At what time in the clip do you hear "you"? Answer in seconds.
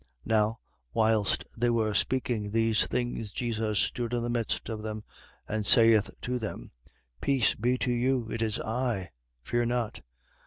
7.91-8.27